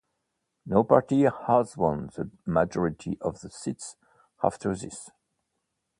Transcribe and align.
No 0.65 0.83
party 0.83 1.25
has 1.29 1.77
won 1.77 2.09
the 2.15 2.31
majority 2.47 3.19
of 3.21 3.41
the 3.41 3.51
seats 3.51 3.97
after 4.41 4.75
this. 4.75 5.11